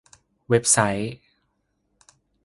[0.49, 1.13] เว็บไซต์